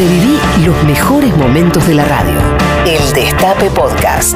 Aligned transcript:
Reviví 0.00 0.38
los 0.64 0.82
mejores 0.84 1.36
momentos 1.36 1.86
de 1.86 1.94
la 1.94 2.06
radio. 2.06 2.40
El 2.86 3.12
Destape 3.12 3.68
Podcast. 3.68 4.34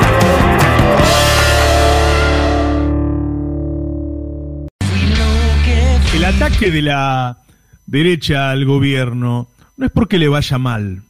El 6.14 6.22
ataque 6.22 6.70
de 6.70 6.82
la 6.82 7.38
derecha 7.86 8.50
al 8.50 8.66
gobierno 8.66 9.48
no 9.78 9.86
es 9.86 9.90
porque 9.90 10.18
le 10.18 10.28
vaya 10.28 10.58
mal. 10.58 11.02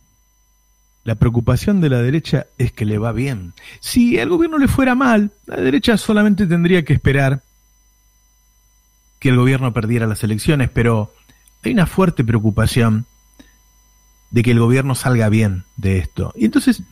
La 1.02 1.16
preocupación 1.16 1.80
de 1.80 1.90
la 1.90 2.00
derecha 2.00 2.46
es 2.56 2.70
que 2.70 2.84
le 2.84 2.98
va 2.98 3.10
bien. 3.10 3.54
Si 3.80 4.20
al 4.20 4.28
gobierno 4.28 4.58
le 4.58 4.68
fuera 4.68 4.94
mal, 4.94 5.32
la 5.46 5.56
derecha 5.56 5.96
solamente 5.96 6.46
tendría 6.46 6.84
que 6.84 6.92
esperar 6.92 7.42
que 9.18 9.30
el 9.30 9.36
gobierno 9.36 9.72
perdiera 9.72 10.06
las 10.06 10.22
elecciones, 10.22 10.70
pero 10.72 11.12
hay 11.64 11.72
una 11.72 11.86
fuerte 11.86 12.22
preocupación 12.22 13.06
de 14.30 14.42
que 14.42 14.50
el 14.50 14.60
gobierno 14.60 14.94
salga 14.94 15.28
bien 15.28 15.64
de 15.76 15.98
esto. 15.98 16.32
Y 16.36 16.44
entonces 16.46 16.82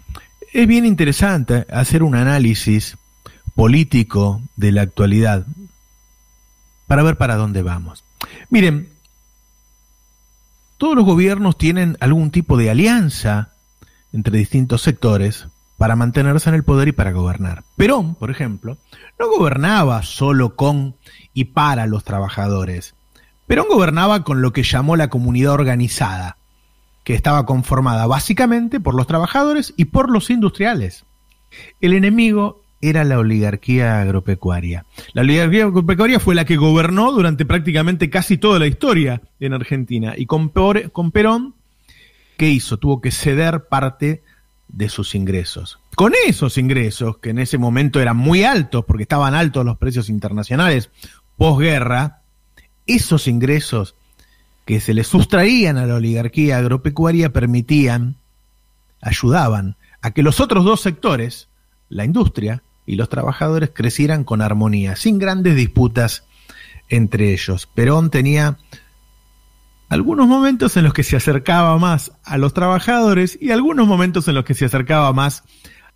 es 0.53 0.67
bien 0.67 0.85
interesante 0.87 1.67
hacer 1.71 2.03
un 2.03 2.15
análisis 2.15 2.97
político 3.55 4.43
de 4.57 4.73
la 4.73 4.83
actualidad 4.83 5.47
para 6.87 7.03
ver 7.03 7.17
para 7.17 7.37
dónde 7.37 7.63
vamos. 7.63 8.05
Miren, 8.51 8.89
todos 10.77 10.97
los 10.97 11.05
gobiernos 11.05 11.57
tienen 11.57 11.97
algún 12.01 12.31
tipo 12.31 12.57
de 12.57 12.71
alianza 12.71 13.51
entre 14.13 14.39
distintos 14.39 14.83
sectores 14.83 15.47
para 15.79 15.97
mantenerse 15.97 16.49
en 16.49 16.55
el 16.55 16.65
poder 16.65 16.89
y 16.89 16.93
para 16.93 17.13
gobernar. 17.13 17.65
Perón, 17.77 18.15
por 18.15 18.31
ejemplo, 18.31 18.77
no 19.19 19.29
gobernaba 19.29 20.03
solo 20.03 20.55
con 20.55 20.97
y 21.35 21.47
para 21.47 21.87
los 21.87 22.05
trabajadores. 22.05 22.95
Perón 23.47 23.67
gobernaba 23.69 24.23
con 24.23 24.43
lo 24.43 24.53
que 24.53 24.63
llamó 24.63 24.97
la 24.97 25.09
comunidad 25.09 25.53
organizada, 25.53 26.37
que 27.05 27.15
estaba 27.15 27.47
conformada 27.47 28.07
básicamente 28.07 28.81
por 28.81 28.95
los 28.95 29.07
trabajadores 29.07 29.75
y 29.77 29.87
por 29.87 30.11
los 30.11 30.31
industriales. 30.31 31.05
El 31.81 31.93
enemigo 31.93 32.63
era 32.81 33.05
la 33.05 33.19
oligarquía 33.19 34.01
agropecuaria. 34.01 34.85
La 35.13 35.23
oligarquía 35.23 35.65
agropecuaria 35.65 36.19
fue 36.19 36.35
la 36.35 36.45
que 36.45 36.57
gobernó 36.57 37.13
durante 37.13 37.47
prácticamente 37.47 38.11
casi 38.11 38.39
toda 38.39 38.59
la 38.59 38.67
historia 38.67 39.23
en 39.39 39.55
Argentina. 39.55 40.15
Y 40.17 40.27
con, 40.27 40.51
Perón, 40.51 41.55
¿qué 42.37 42.49
hizo? 42.49 42.79
Tuvo 42.79 43.01
que 43.01 43.13
ceder 43.13 43.69
parte 43.69 44.23
de 44.69 44.89
sus 44.89 45.15
ingresos. 45.15 45.79
Con 45.95 46.13
esos 46.27 46.59
ingresos, 46.59 47.19
que 47.19 47.31
en 47.31 47.39
ese 47.39 47.57
momento 47.57 48.01
eran 48.01 48.17
muy 48.17 48.43
altos, 48.43 48.85
porque 48.85 49.05
estaban 49.05 49.35
altos 49.35 49.65
los 49.65 49.79
precios 49.79 50.09
internacionales 50.09 50.91
posguerra, 51.37 52.23
esos 52.87 53.29
ingresos 53.29 53.95
que 54.65 54.81
se 54.81 54.95
le 54.95 55.05
sustraían 55.05 55.77
a 55.77 55.87
la 55.87 55.95
oligarquía 55.95 56.59
agropecuaria 56.59 57.33
permitían, 57.33 58.17
ayudaban 59.01 59.77
a 60.01 60.13
que 60.13 60.23
los 60.23 60.41
otros 60.41 60.65
dos 60.65 60.81
sectores, 60.81 61.49
la 61.89 62.05
industria 62.05 62.63
y 62.87 62.97
los 62.97 63.09
trabajadores, 63.09 63.71
crecieran 63.73 64.25
con 64.25 64.41
armonía, 64.41 64.97
sin 64.97 65.19
grandes 65.19 65.57
disputas 65.57 66.25
entre 66.89 67.33
ellos. 67.33 67.67
Perón 67.67 68.11
tenía 68.11 68.59
algunos 69.89 70.27
momentos 70.27 70.77
en 70.77 70.85
los 70.85 70.95
que 70.95 71.03
se 71.03 71.17
acercaba 71.17 71.77
más 71.79 72.13
a 72.25 72.39
los 72.39 72.55
trabajadores 72.55 73.39
y 73.41 73.51
algunos 73.51 73.87
momentos 73.87 74.27
en 74.29 74.35
los 74.35 74.45
que 74.45 74.55
se 74.55 74.65
acercaba 74.65 75.13
más 75.13 75.45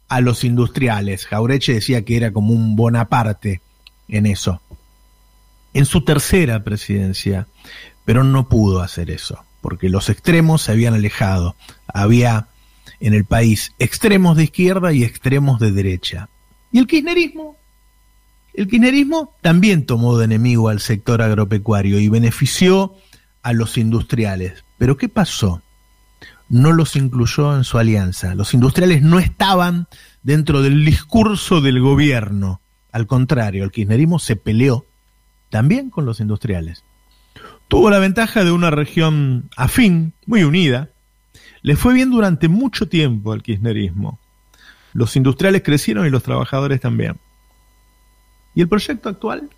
a 0.09 0.21
los 0.21 0.45
industriales. 0.45 1.27
Jaureche 1.27 1.75
decía 1.75 2.05
que 2.05 2.17
era 2.17 2.33
como 2.33 2.53
un 2.53 2.77
Bonaparte 2.77 3.63
en 4.09 4.27
eso. 4.27 4.61
En 5.77 5.85
su 5.85 6.01
tercera 6.01 6.65
presidencia, 6.65 7.49
pero 8.07 8.25
no 8.25 8.49
pudo 8.49 8.81
hacer 8.81 9.11
eso, 9.11 9.45
porque 9.61 9.91
los 9.91 10.09
extremos 10.09 10.63
se 10.63 10.73
habían 10.73 10.95
alejado. 10.95 11.55
Había 11.87 12.49
en 12.99 13.13
el 13.13 13.27
país 13.27 13.75
extremos 13.79 14.39
de 14.39 14.45
izquierda 14.45 14.95
y 14.95 15.05
extremos 15.05 15.61
de 15.61 15.73
derecha. 15.73 16.31
¿Y 16.73 16.79
el 16.79 16.87
kirchnerismo? 16.87 17.59
El 18.55 18.69
kirchnerismo 18.69 19.37
también 19.43 19.85
tomó 19.85 20.17
de 20.17 20.25
enemigo 20.25 20.71
al 20.71 20.81
sector 20.81 21.21
agropecuario 21.21 21.99
y 22.01 22.09
benefició 22.09 22.95
a 23.43 23.53
los 23.53 23.77
industriales. 23.77 24.65
Pero 24.79 24.97
¿qué 24.97 25.11
pasó? 25.11 25.61
No 26.49 26.73
los 26.73 26.97
incluyó 26.97 27.55
en 27.55 27.65
su 27.65 27.77
alianza. 27.77 28.35
Los 28.35 28.55
industriales 28.55 29.03
no 29.03 29.19
estaban 29.19 29.89
dentro 30.23 30.63
del 30.63 30.87
discurso 30.87 31.61
del 31.61 31.83
gobierno. 31.83 32.63
Al 32.93 33.07
contrario, 33.07 33.63
el 33.63 33.73
kirchnerismo 33.73 34.19
se 34.19 34.37
peleó 34.37 34.87
también 35.51 35.91
con 35.91 36.07
los 36.07 36.21
industriales 36.21 36.85
tuvo 37.69 37.91
la 37.91 37.99
ventaja 37.99 38.45
de 38.45 38.53
una 38.53 38.71
región 38.71 39.49
afín, 39.57 40.13
muy 40.27 40.45
unida. 40.45 40.91
Le 41.63 41.77
fue 41.77 41.95
bien 41.95 42.11
durante 42.11 42.49
mucho 42.49 42.89
tiempo 42.89 43.33
al 43.33 43.43
kirchnerismo. 43.43 44.19
Los 44.93 45.17
industriales 45.17 45.63
crecieron 45.63 46.07
y 46.07 46.11
los 46.11 46.23
trabajadores 46.23 46.81
también. 46.81 47.17
¿Y 48.55 48.63
el 48.63 48.69
proyecto 48.69 49.09
actual? 49.09 49.51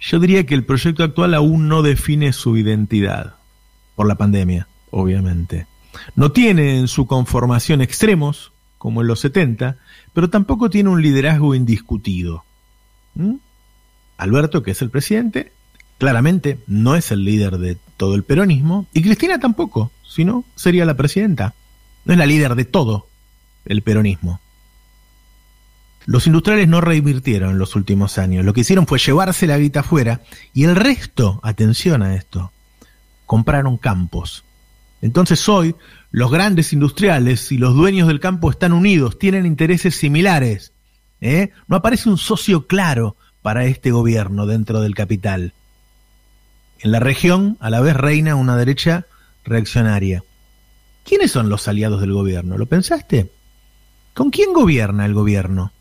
Yo 0.00 0.20
diría 0.20 0.46
que 0.46 0.54
el 0.54 0.64
proyecto 0.64 1.02
actual 1.02 1.34
aún 1.34 1.68
no 1.68 1.82
define 1.82 2.32
su 2.32 2.56
identidad, 2.56 3.34
por 3.96 4.06
la 4.06 4.14
pandemia, 4.14 4.68
obviamente. 4.90 5.66
No 6.14 6.30
tiene 6.30 6.78
en 6.78 6.86
su 6.86 7.06
conformación 7.06 7.80
extremos, 7.80 8.52
como 8.76 9.00
en 9.00 9.08
los 9.08 9.18
70, 9.20 9.76
pero 10.12 10.30
tampoco 10.30 10.70
tiene 10.70 10.90
un 10.90 11.02
liderazgo 11.02 11.56
indiscutido. 11.56 12.44
¿Mm? 13.14 13.36
Alberto, 14.18 14.62
que 14.62 14.72
es 14.72 14.82
el 14.82 14.90
presidente, 14.90 15.52
claramente 15.96 16.58
no 16.66 16.96
es 16.96 17.10
el 17.10 17.24
líder 17.24 17.58
de 17.58 17.78
todo 17.96 18.14
el 18.14 18.24
peronismo, 18.24 18.86
y 18.92 19.02
Cristina 19.02 19.38
tampoco, 19.38 19.90
sino 20.06 20.44
sería 20.56 20.84
la 20.84 20.96
presidenta. 20.96 21.54
No 22.04 22.12
es 22.12 22.18
la 22.18 22.26
líder 22.26 22.54
de 22.54 22.64
todo 22.64 23.06
el 23.64 23.82
peronismo. 23.82 24.40
Los 26.04 26.26
industriales 26.26 26.68
no 26.68 26.80
reinvirtieron 26.80 27.50
en 27.50 27.58
los 27.58 27.76
últimos 27.76 28.18
años, 28.18 28.44
lo 28.44 28.54
que 28.54 28.62
hicieron 28.62 28.86
fue 28.86 28.98
llevarse 28.98 29.46
la 29.46 29.58
guita 29.58 29.80
afuera 29.80 30.22
y 30.54 30.64
el 30.64 30.74
resto, 30.74 31.38
atención 31.42 32.02
a 32.02 32.14
esto, 32.14 32.50
compraron 33.26 33.76
campos. 33.76 34.44
Entonces 35.02 35.46
hoy 35.48 35.76
los 36.10 36.30
grandes 36.30 36.72
industriales 36.72 37.52
y 37.52 37.58
los 37.58 37.74
dueños 37.74 38.08
del 38.08 38.20
campo 38.20 38.50
están 38.50 38.72
unidos, 38.72 39.18
tienen 39.18 39.44
intereses 39.44 39.96
similares. 39.96 40.72
¿eh? 41.20 41.50
No 41.66 41.76
aparece 41.76 42.08
un 42.08 42.16
socio 42.16 42.66
claro 42.66 43.17
para 43.48 43.64
este 43.64 43.92
gobierno 43.92 44.44
dentro 44.44 44.82
del 44.82 44.94
capital. 44.94 45.54
En 46.80 46.92
la 46.92 47.00
región, 47.00 47.56
a 47.60 47.70
la 47.70 47.80
vez, 47.80 47.96
reina 47.96 48.34
una 48.34 48.58
derecha 48.58 49.06
reaccionaria. 49.42 50.22
¿Quiénes 51.02 51.30
son 51.30 51.48
los 51.48 51.66
aliados 51.66 52.02
del 52.02 52.12
gobierno? 52.12 52.58
¿Lo 52.58 52.66
pensaste? 52.66 53.32
¿Con 54.12 54.28
quién 54.28 54.52
gobierna 54.52 55.06
el 55.06 55.14
gobierno? 55.14 55.72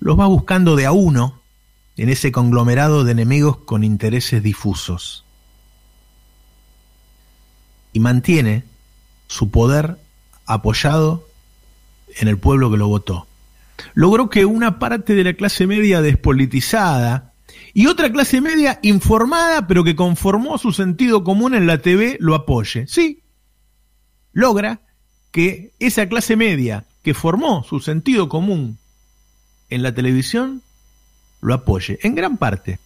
Los 0.00 0.18
va 0.18 0.26
buscando 0.26 0.74
de 0.74 0.86
a 0.86 0.90
uno 0.90 1.40
en 1.96 2.08
ese 2.08 2.32
conglomerado 2.32 3.04
de 3.04 3.12
enemigos 3.12 3.58
con 3.58 3.84
intereses 3.84 4.42
difusos. 4.42 5.24
Y 7.92 8.00
mantiene 8.00 8.64
su 9.28 9.52
poder 9.52 9.96
apoyado 10.44 11.24
en 12.16 12.26
el 12.26 12.36
pueblo 12.36 12.68
que 12.68 12.78
lo 12.78 12.88
votó. 12.88 13.28
Logró 13.94 14.30
que 14.30 14.44
una 14.44 14.78
parte 14.78 15.14
de 15.14 15.24
la 15.24 15.34
clase 15.34 15.66
media 15.66 16.00
despolitizada, 16.02 17.30
y 17.72 17.86
otra 17.86 18.10
clase 18.10 18.40
media 18.40 18.80
informada, 18.82 19.66
pero 19.66 19.84
que 19.84 19.96
conformó 19.96 20.58
su 20.58 20.72
sentido 20.72 21.22
común 21.24 21.54
en 21.54 21.66
la 21.66 21.78
TV, 21.78 22.16
lo 22.20 22.34
apoye. 22.34 22.86
Sí, 22.86 23.22
logra 24.32 24.80
que 25.30 25.72
esa 25.78 26.08
clase 26.08 26.36
media 26.36 26.86
que 27.02 27.14
formó 27.14 27.62
su 27.62 27.80
sentido 27.80 28.28
común 28.28 28.78
en 29.68 29.82
la 29.82 29.94
televisión, 29.94 30.62
lo 31.40 31.54
apoye, 31.54 31.98
en 32.02 32.14
gran 32.14 32.36
parte. 32.36 32.78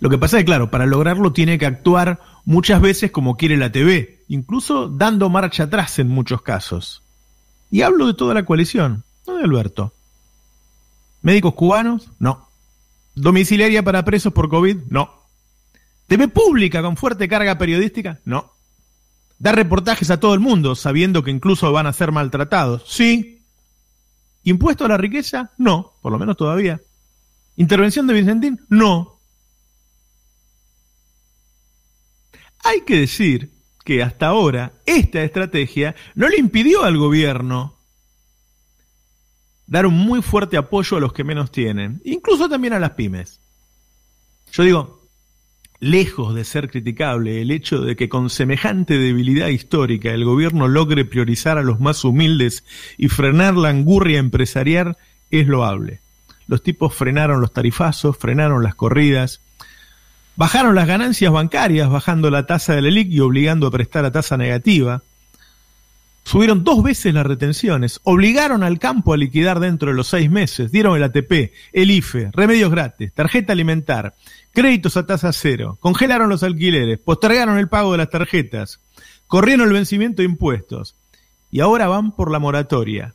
Lo 0.00 0.10
que 0.10 0.18
pasa 0.18 0.38
es 0.38 0.42
que, 0.42 0.46
claro, 0.46 0.70
para 0.70 0.86
lograrlo 0.86 1.32
tiene 1.32 1.58
que 1.58 1.66
actuar 1.66 2.20
muchas 2.44 2.80
veces 2.80 3.10
como 3.10 3.36
quiere 3.36 3.56
la 3.56 3.72
TV, 3.72 4.24
incluso 4.28 4.88
dando 4.88 5.28
marcha 5.28 5.64
atrás 5.64 5.98
en 5.98 6.08
muchos 6.08 6.42
casos. 6.42 7.02
Y 7.70 7.82
hablo 7.82 8.06
de 8.06 8.14
toda 8.14 8.34
la 8.34 8.44
coalición, 8.44 9.04
no 9.26 9.36
de 9.36 9.44
Alberto. 9.44 9.92
¿Médicos 11.22 11.54
cubanos? 11.54 12.10
No. 12.18 12.48
¿Domiciliaria 13.14 13.82
para 13.82 14.04
presos 14.04 14.32
por 14.32 14.48
COVID? 14.48 14.76
No. 14.88 15.10
¿TV 16.06 16.28
pública 16.28 16.82
con 16.82 16.96
fuerte 16.96 17.28
carga 17.28 17.58
periodística? 17.58 18.20
No. 18.24 18.52
¿Dar 19.38 19.56
reportajes 19.56 20.10
a 20.10 20.20
todo 20.20 20.34
el 20.34 20.40
mundo 20.40 20.74
sabiendo 20.74 21.22
que 21.22 21.30
incluso 21.30 21.70
van 21.72 21.86
a 21.86 21.92
ser 21.92 22.12
maltratados? 22.12 22.84
Sí. 22.86 23.42
¿Impuesto 24.44 24.84
a 24.84 24.88
la 24.88 24.96
riqueza? 24.96 25.52
No, 25.58 25.94
por 26.00 26.12
lo 26.12 26.18
menos 26.18 26.36
todavía. 26.36 26.80
¿Intervención 27.56 28.06
de 28.06 28.14
Vicentín? 28.14 28.60
No. 28.68 29.18
Hay 32.62 32.82
que 32.82 33.00
decir 33.00 33.52
que 33.84 34.02
hasta 34.02 34.26
ahora 34.26 34.72
esta 34.86 35.22
estrategia 35.22 35.94
no 36.14 36.28
le 36.28 36.38
impidió 36.38 36.84
al 36.84 36.96
gobierno 36.98 37.75
dar 39.66 39.86
un 39.86 39.94
muy 39.94 40.22
fuerte 40.22 40.56
apoyo 40.56 40.96
a 40.96 41.00
los 41.00 41.12
que 41.12 41.24
menos 41.24 41.50
tienen, 41.50 42.00
incluso 42.04 42.48
también 42.48 42.72
a 42.72 42.78
las 42.78 42.90
pymes. 42.90 43.40
Yo 44.52 44.62
digo, 44.62 45.02
lejos 45.80 46.34
de 46.34 46.44
ser 46.44 46.70
criticable 46.70 47.42
el 47.42 47.50
hecho 47.50 47.80
de 47.80 47.96
que 47.96 48.08
con 48.08 48.30
semejante 48.30 48.98
debilidad 48.98 49.48
histórica 49.48 50.10
el 50.10 50.24
gobierno 50.24 50.68
logre 50.68 51.04
priorizar 51.04 51.58
a 51.58 51.62
los 51.62 51.80
más 51.80 52.04
humildes 52.04 52.64
y 52.96 53.08
frenar 53.08 53.56
la 53.56 53.68
angurria 53.68 54.18
empresarial 54.18 54.96
es 55.30 55.46
loable. 55.46 56.00
Los 56.46 56.62
tipos 56.62 56.94
frenaron 56.94 57.40
los 57.40 57.52
tarifazos, 57.52 58.16
frenaron 58.16 58.62
las 58.62 58.74
corridas, 58.74 59.40
bajaron 60.36 60.74
las 60.74 60.86
ganancias 60.86 61.32
bancarias, 61.32 61.90
bajando 61.90 62.30
la 62.30 62.46
tasa 62.46 62.74
del 62.74 62.86
ELIC 62.86 63.10
y 63.10 63.20
obligando 63.20 63.66
a 63.66 63.70
prestar 63.70 64.04
a 64.04 64.12
tasa 64.12 64.36
negativa. 64.36 65.02
Subieron 66.26 66.64
dos 66.64 66.82
veces 66.82 67.14
las 67.14 67.24
retenciones, 67.24 68.00
obligaron 68.02 68.64
al 68.64 68.80
campo 68.80 69.12
a 69.12 69.16
liquidar 69.16 69.60
dentro 69.60 69.90
de 69.90 69.94
los 69.94 70.08
seis 70.08 70.28
meses, 70.28 70.72
dieron 70.72 70.96
el 70.96 71.04
ATP, 71.04 71.52
el 71.72 71.90
IFE, 71.92 72.30
remedios 72.32 72.68
gratis, 72.68 73.12
tarjeta 73.12 73.52
alimentar, 73.52 74.12
créditos 74.50 74.96
a 74.96 75.06
tasa 75.06 75.32
cero, 75.32 75.78
congelaron 75.78 76.28
los 76.28 76.42
alquileres, 76.42 76.98
postergaron 76.98 77.58
el 77.58 77.68
pago 77.68 77.92
de 77.92 77.98
las 77.98 78.10
tarjetas, 78.10 78.80
corrieron 79.28 79.68
el 79.68 79.74
vencimiento 79.74 80.20
de 80.20 80.26
impuestos 80.26 80.96
y 81.52 81.60
ahora 81.60 81.86
van 81.86 82.10
por 82.10 82.32
la 82.32 82.40
moratoria. 82.40 83.14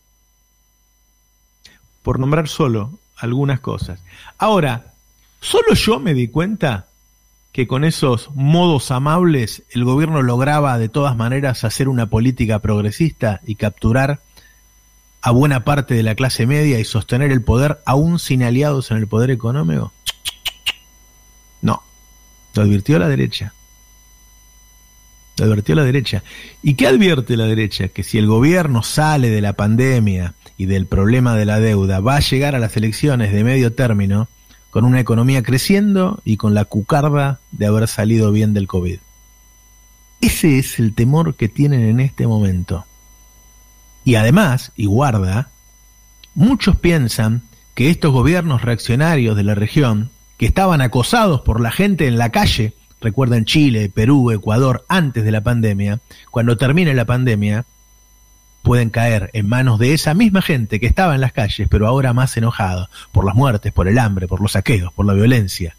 Por 2.04 2.18
nombrar 2.18 2.48
solo 2.48 2.98
algunas 3.18 3.60
cosas. 3.60 4.02
Ahora, 4.38 4.94
solo 5.42 5.74
yo 5.74 6.00
me 6.00 6.14
di 6.14 6.30
cuenta 6.30 6.88
que 7.52 7.68
con 7.68 7.84
esos 7.84 8.30
modos 8.34 8.92
amables 8.92 9.64
el 9.72 9.84
gobierno 9.84 10.22
lograba 10.22 10.78
de 10.78 10.90
todas 10.90 11.18
maneras 11.18 11.64
hacer 11.64 11.90
una 11.90 12.10
política 12.10 12.60
progresista 12.60 13.42
y 13.46 13.56
capturar 13.56 14.22
a 15.22 15.32
buena 15.32 15.64
parte 15.64 15.94
de 15.94 16.04
la 16.04 16.16
clase 16.16 16.48
media 16.48 16.80
y 16.80 16.86
sostener 16.86 17.32
el 17.32 17.44
poder 17.44 17.80
aún 17.86 18.20
sin 18.20 18.44
aliados 18.44 18.90
en 18.92 18.98
el 18.98 19.08
poder 19.08 19.32
económico? 19.32 19.92
No, 21.62 21.84
lo 22.56 22.62
advirtió 22.64 22.98
la 23.00 23.08
derecha. 23.08 23.54
Lo 25.38 25.46
advirtió 25.46 25.76
la 25.76 25.84
derecha. 25.84 26.24
¿Y 26.64 26.76
qué 26.76 26.88
advierte 26.88 27.38
la 27.38 27.46
derecha? 27.46 27.90
Que 27.90 28.04
si 28.04 28.18
el 28.18 28.28
gobierno 28.28 28.84
sale 28.84 29.30
de 29.30 29.42
la 29.42 29.54
pandemia 29.54 30.34
y 30.58 30.66
del 30.66 30.86
problema 30.86 31.36
de 31.36 31.46
la 31.46 31.60
deuda, 31.60 32.00
va 32.00 32.16
a 32.16 32.20
llegar 32.20 32.56
a 32.56 32.60
las 32.60 32.76
elecciones 32.78 33.32
de 33.32 33.44
medio 33.44 33.74
término 33.74 34.28
con 34.72 34.86
una 34.86 35.00
economía 35.00 35.44
creciendo 35.44 36.20
y 36.26 36.38
con 36.38 36.56
la 36.56 36.66
cucarda 36.66 37.40
de 37.52 37.68
haber 37.68 37.88
salido 37.88 38.32
bien 38.32 38.54
del 38.54 38.68
COVID. 38.68 39.00
Ese 40.22 40.58
es 40.58 40.80
el 40.80 40.96
temor 40.96 41.36
que 41.36 41.50
tienen 41.50 41.82
en 41.82 42.00
este 42.00 42.26
momento. 42.26 42.86
Y 44.04 44.16
además, 44.16 44.72
y 44.76 44.86
guarda, 44.86 45.50
muchos 46.34 46.78
piensan 46.78 47.44
que 47.76 47.90
estos 47.90 48.12
gobiernos 48.12 48.62
reaccionarios 48.62 49.36
de 49.36 49.44
la 49.44 49.56
región, 49.56 50.10
que 50.38 50.46
estaban 50.46 50.82
acosados 50.82 51.42
por 51.42 51.60
la 51.60 51.72
gente 51.72 52.08
en 52.08 52.18
la 52.18 52.32
calle, 52.32 52.74
recuerden 53.02 53.46
Chile, 53.46 53.90
Perú, 53.90 54.32
Ecuador, 54.32 54.86
antes 54.88 55.24
de 55.24 55.32
la 55.32 55.42
pandemia, 55.42 56.00
cuando 56.30 56.58
termine 56.58 56.94
la 56.94 57.06
pandemia, 57.06 57.66
pueden 58.62 58.90
caer 58.90 59.30
en 59.34 59.50
manos 59.50 59.80
de 59.80 59.94
esa 59.94 60.14
misma 60.14 60.42
gente 60.42 60.80
que 60.80 60.86
estaba 60.86 61.16
en 61.16 61.22
las 61.22 61.34
calles, 61.34 61.68
pero 61.70 61.88
ahora 61.88 62.14
más 62.14 62.36
enojada 62.38 62.90
por 63.12 63.26
las 63.26 63.36
muertes, 63.36 63.72
por 63.72 63.88
el 63.88 63.98
hambre, 63.98 64.28
por 64.28 64.42
los 64.42 64.54
saqueos, 64.54 64.94
por 64.94 65.06
la 65.06 65.14
violencia. 65.14 65.76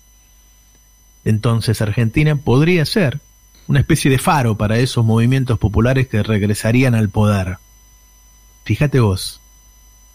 Entonces 1.24 1.80
Argentina 1.80 2.36
podría 2.36 2.84
ser 2.84 3.20
una 3.68 3.80
especie 3.80 4.10
de 4.10 4.18
faro 4.18 4.56
para 4.56 4.78
esos 4.78 5.04
movimientos 5.04 5.58
populares 5.58 6.08
que 6.08 6.22
regresarían 6.22 6.94
al 6.94 7.08
poder. 7.08 7.58
Fíjate 8.64 9.00
vos, 9.00 9.40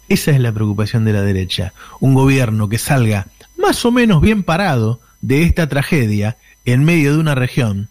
esa 0.09 0.31
es 0.31 0.39
la 0.39 0.51
preocupación 0.51 1.05
de 1.05 1.13
la 1.13 1.21
derecha, 1.21 1.73
un 1.99 2.13
gobierno 2.13 2.69
que 2.69 2.77
salga 2.77 3.27
más 3.57 3.83
o 3.85 3.91
menos 3.91 4.21
bien 4.21 4.43
parado 4.43 4.99
de 5.21 5.43
esta 5.43 5.67
tragedia 5.67 6.37
en 6.65 6.83
medio 6.83 7.13
de 7.13 7.19
una 7.19 7.35
región 7.35 7.89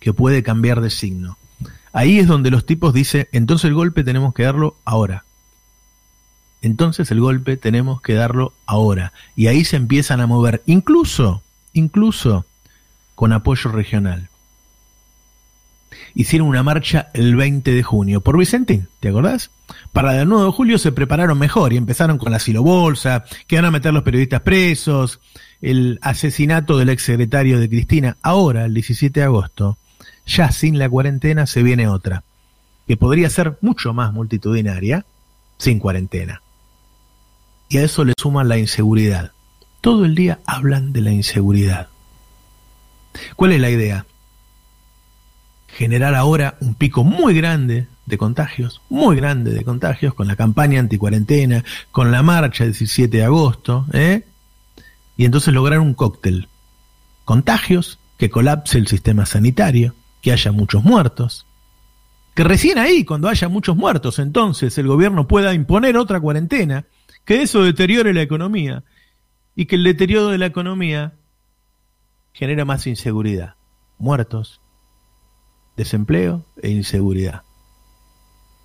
que 0.00 0.12
puede 0.12 0.42
cambiar 0.42 0.80
de 0.80 0.90
signo. 0.90 1.38
Ahí 1.96 2.18
es 2.18 2.26
donde 2.26 2.50
los 2.50 2.66
tipos 2.66 2.92
dicen, 2.92 3.26
entonces 3.32 3.68
el 3.68 3.74
golpe 3.74 4.04
tenemos 4.04 4.34
que 4.34 4.42
darlo 4.42 4.76
ahora. 4.84 5.24
Entonces 6.60 7.10
el 7.10 7.22
golpe 7.22 7.56
tenemos 7.56 8.02
que 8.02 8.12
darlo 8.12 8.52
ahora. 8.66 9.14
Y 9.34 9.46
ahí 9.46 9.64
se 9.64 9.76
empiezan 9.76 10.20
a 10.20 10.26
mover, 10.26 10.62
incluso, 10.66 11.42
incluso 11.72 12.44
con 13.14 13.32
apoyo 13.32 13.72
regional. 13.72 14.28
Hicieron 16.14 16.48
una 16.48 16.62
marcha 16.62 17.08
el 17.14 17.34
20 17.34 17.72
de 17.72 17.82
junio 17.82 18.20
por 18.20 18.36
Vicentín, 18.36 18.88
¿te 19.00 19.08
acordás? 19.08 19.50
Para 19.94 20.20
el 20.20 20.28
9 20.28 20.44
de 20.44 20.52
julio 20.52 20.76
se 20.76 20.92
prepararon 20.92 21.38
mejor 21.38 21.72
y 21.72 21.78
empezaron 21.78 22.18
con 22.18 22.30
la 22.30 22.40
silobolsa, 22.40 23.24
que 23.46 23.56
van 23.56 23.64
a 23.64 23.70
meter 23.70 23.94
los 23.94 24.02
periodistas 24.02 24.42
presos, 24.42 25.18
el 25.62 25.98
asesinato 26.02 26.76
del 26.76 26.90
exsecretario 26.90 27.58
de 27.58 27.70
Cristina. 27.70 28.18
Ahora, 28.20 28.66
el 28.66 28.74
17 28.74 29.18
de 29.18 29.24
agosto, 29.24 29.78
ya 30.26 30.50
sin 30.50 30.78
la 30.78 30.88
cuarentena 30.88 31.46
se 31.46 31.62
viene 31.62 31.88
otra, 31.88 32.24
que 32.86 32.96
podría 32.96 33.30
ser 33.30 33.56
mucho 33.60 33.94
más 33.94 34.12
multitudinaria 34.12 35.06
sin 35.58 35.78
cuarentena. 35.78 36.42
Y 37.68 37.78
a 37.78 37.84
eso 37.84 38.04
le 38.04 38.14
suman 38.18 38.48
la 38.48 38.58
inseguridad. 38.58 39.32
Todo 39.80 40.04
el 40.04 40.14
día 40.14 40.40
hablan 40.46 40.92
de 40.92 41.00
la 41.00 41.12
inseguridad. 41.12 41.88
¿Cuál 43.36 43.52
es 43.52 43.60
la 43.60 43.70
idea? 43.70 44.06
Generar 45.68 46.14
ahora 46.14 46.56
un 46.60 46.74
pico 46.74 47.04
muy 47.04 47.34
grande 47.34 47.88
de 48.06 48.18
contagios, 48.18 48.80
muy 48.88 49.16
grande 49.16 49.52
de 49.52 49.64
contagios, 49.64 50.14
con 50.14 50.26
la 50.26 50.36
campaña 50.36 50.80
anticuarentena, 50.80 51.64
con 51.90 52.10
la 52.12 52.22
marcha 52.22 52.64
del 52.64 52.72
17 52.72 53.16
de 53.16 53.24
agosto, 53.24 53.86
¿eh? 53.92 54.24
y 55.16 55.24
entonces 55.24 55.52
lograr 55.52 55.80
un 55.80 55.94
cóctel. 55.94 56.48
Contagios, 57.24 57.98
que 58.16 58.30
colapse 58.30 58.78
el 58.78 58.86
sistema 58.86 59.26
sanitario, 59.26 59.94
que 60.26 60.32
haya 60.32 60.50
muchos 60.50 60.82
muertos. 60.82 61.46
Que 62.34 62.42
recién 62.42 62.78
ahí, 62.78 63.04
cuando 63.04 63.28
haya 63.28 63.48
muchos 63.48 63.76
muertos, 63.76 64.18
entonces 64.18 64.76
el 64.76 64.88
gobierno 64.88 65.28
pueda 65.28 65.54
imponer 65.54 65.96
otra 65.96 66.18
cuarentena, 66.18 66.84
que 67.24 67.42
eso 67.42 67.62
deteriore 67.62 68.12
la 68.12 68.22
economía 68.22 68.82
y 69.54 69.66
que 69.66 69.76
el 69.76 69.84
deterioro 69.84 70.26
de 70.26 70.38
la 70.38 70.46
economía 70.46 71.12
genera 72.32 72.64
más 72.64 72.88
inseguridad, 72.88 73.54
muertos, 73.98 74.60
desempleo 75.76 76.44
e 76.60 76.70
inseguridad. 76.70 77.42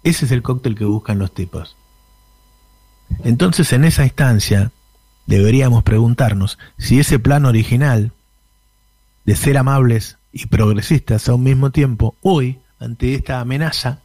Ese 0.03 0.25
es 0.25 0.31
el 0.31 0.41
cóctel 0.41 0.75
que 0.75 0.85
buscan 0.85 1.19
los 1.19 1.31
tipos. 1.31 1.77
Entonces, 3.23 3.71
en 3.71 3.83
esa 3.83 4.03
instancia, 4.03 4.71
deberíamos 5.27 5.83
preguntarnos 5.83 6.57
si 6.79 6.99
ese 6.99 7.19
plan 7.19 7.45
original 7.45 8.13
de 9.25 9.35
ser 9.35 9.59
amables 9.59 10.17
y 10.31 10.45
progresistas 10.48 11.28
a 11.28 11.36
un 11.36 11.44
mismo 11.44 11.72
tiempo, 11.72 12.16
hoy, 12.22 12.60
ante 12.80 13.13
esta 13.16 13.39
amenaza, 13.39 14.02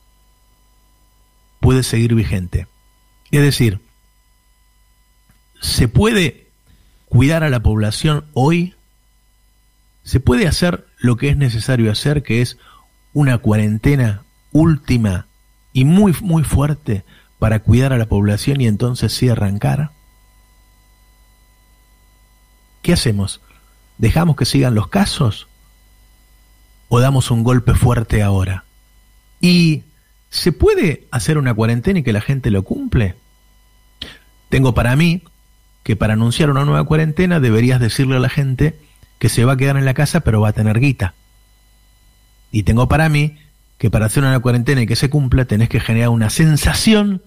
puede 1.61 1.83
seguir 1.83 2.15
vigente. 2.15 2.67
Es 3.31 3.43
decir, 3.43 3.81
¿se 5.61 5.89
puede 5.89 6.49
cuidar 7.07 7.45
a 7.45 7.51
la 7.51 7.61
población 7.61 8.25
hoy? 8.35 8.75
¿Se 10.03 10.21
puede 10.21 10.47
hacer 10.47 10.87
lo 10.99 11.17
que 11.17 11.29
es 11.29 11.37
necesario 11.37 11.91
hacer, 11.91 12.23
que 12.23 12.43
es 12.43 12.59
una 13.13 13.39
cuarentena 13.39 14.23
última 14.53 15.27
y 15.73 15.85
muy, 15.85 16.15
muy 16.21 16.45
fuerte 16.45 17.05
para 17.39 17.61
cuidar 17.61 17.93
a 17.93 17.99
la 17.99 18.07
población 18.07 18.61
y 18.61 18.67
entonces 18.67 19.13
sí 19.13 19.29
arrancar? 19.29 19.91
¿Qué 22.83 22.93
hacemos? 22.93 23.41
¿Dejamos 23.99 24.37
que 24.37 24.45
sigan 24.45 24.75
los 24.75 24.89
casos? 24.89 25.49
O 26.89 27.01
damos 27.01 27.31
un 27.31 27.43
golpe 27.43 27.75
fuerte 27.75 28.23
ahora? 28.23 28.65
¿Y 29.41 29.83
se 30.31 30.53
puede 30.53 31.07
hacer 31.11 31.39
una 31.39 31.55
cuarentena 31.55 32.01
y 32.01 32.03
que 32.03 32.13
la 32.13 32.21
gente 32.21 32.51
lo 32.51 32.63
cumple? 32.63 33.15
Tengo 34.49 34.75
para 34.75 34.97
mí 34.97 35.23
que 35.83 35.97
para 35.97 36.15
anunciar 36.15 36.51
una 36.51 36.65
nueva 36.65 36.85
cuarentena 36.85 37.41
deberías 37.41 37.81
decirle 37.81 38.17
a 38.17 38.21
la 38.21 38.29
gente 38.29 38.79
que 39.19 39.29
se 39.29 39.45
va 39.45 39.53
a 39.53 39.57
quedar 39.57 39.77
en 39.77 39.85
la 39.85 39.95
casa 39.95 40.21
pero 40.21 40.41
va 40.41 40.49
a 40.49 40.53
tener 40.53 40.81
guita. 40.81 41.15
Y 42.51 42.63
tengo 42.63 42.89
para 42.89 43.09
mí 43.09 43.37
que 43.79 43.91
para 43.91 44.07
hacer 44.07 44.25
una 44.25 44.41
cuarentena 44.41 44.83
y 44.83 44.87
que 44.87 44.97
se 44.97 45.11
cumpla 45.11 45.45
tenés 45.45 45.69
que 45.69 45.81
generar 45.81 46.09
una 46.09 46.31
sensación 46.31 47.23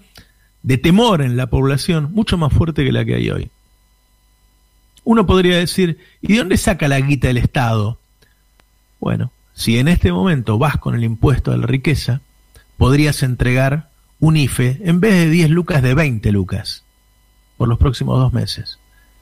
de 0.64 0.78
temor 0.78 1.22
en 1.22 1.38
la 1.38 1.48
población 1.48 2.12
mucho 2.12 2.38
más 2.38 2.52
fuerte 2.54 2.84
que 2.84 2.92
la 2.92 3.06
que 3.06 3.16
hay 3.16 3.30
hoy. 3.30 3.52
Uno 5.04 5.26
podría 5.26 5.58
decir, 5.58 6.00
¿y 6.22 6.34
de 6.34 6.40
dónde 6.40 6.58
saca 6.58 6.88
la 6.88 7.00
guita 7.00 7.30
el 7.30 7.38
Estado? 7.38 8.00
Bueno, 9.00 9.32
si 9.60 9.78
en 9.78 9.90
este 9.90 10.14
momento 10.14 10.58
vas 10.58 10.78
con 10.78 10.96
el 10.96 11.04
impuesto 11.04 11.52
a 11.52 11.58
la 11.58 11.68
riqueza, 11.68 12.22
podrías 12.78 13.24
entregar 13.24 13.90
un 14.22 14.38
IFE 14.38 14.80
en 14.86 15.02
vez 15.02 15.16
de 15.16 15.30
10 15.30 15.50
lucas 15.50 15.82
de 15.82 15.94
20 15.94 16.32
lucas 16.32 16.86
por 17.58 17.68
los 17.68 17.78
próximos 17.78 18.18
dos 18.20 18.32
meses. 18.32 18.80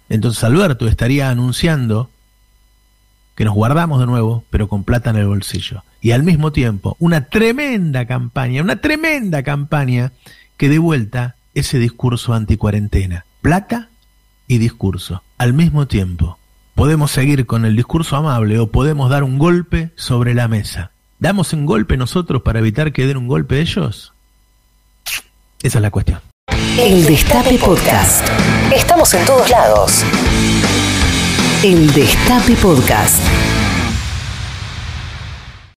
Entonces 0.09 0.43
Alberto 0.43 0.87
estaría 0.87 1.31
anunciando 1.31 2.11
que 3.33 3.45
nos 3.45 3.55
guardamos 3.55 3.99
de 3.99 4.05
nuevo, 4.05 4.43
pero 4.51 4.67
con 4.67 4.83
plata 4.83 5.09
en 5.09 5.15
el 5.15 5.25
bolsillo. 5.25 5.83
Y 6.01 6.11
al 6.11 6.21
mismo 6.21 6.51
tiempo, 6.51 6.95
una 6.99 7.25
tremenda 7.29 8.05
campaña, 8.05 8.61
una 8.61 8.79
tremenda 8.79 9.41
campaña 9.41 10.11
que 10.55 10.69
de 10.69 10.77
vuelta 10.77 11.35
ese 11.55 11.79
discurso 11.79 12.35
anticuarentena. 12.35 13.25
Plata 13.41 13.89
y 14.45 14.59
discurso, 14.59 15.23
al 15.39 15.53
mismo 15.53 15.87
tiempo. 15.87 16.37
Podemos 16.77 17.09
seguir 17.09 17.47
con 17.47 17.65
el 17.65 17.75
discurso 17.75 18.15
amable 18.15 18.59
o 18.59 18.67
podemos 18.67 19.09
dar 19.09 19.23
un 19.23 19.39
golpe 19.39 19.89
sobre 19.95 20.35
la 20.35 20.47
mesa. 20.47 20.91
¿Damos 21.17 21.51
un 21.53 21.65
golpe 21.65 21.97
nosotros 21.97 22.43
para 22.43 22.59
evitar 22.59 22.93
que 22.93 23.07
den 23.07 23.17
un 23.17 23.27
golpe 23.27 23.59
ellos? 23.59 24.13
Esa 25.63 25.79
es 25.79 25.81
la 25.81 25.89
cuestión. 25.89 26.19
El 26.77 27.03
Destape 27.03 27.57
Podcast. 27.57 28.23
Estamos 28.71 29.11
en 29.15 29.25
todos 29.25 29.49
lados. 29.49 30.03
El 31.63 31.91
Destape 31.93 32.55
Podcast. 32.57 33.23